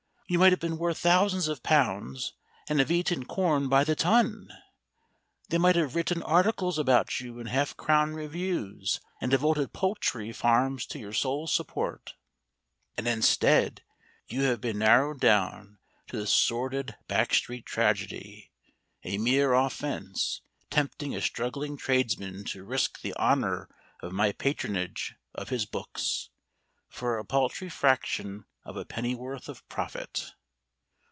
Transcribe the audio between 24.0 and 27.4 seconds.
of my patronage of his books, for a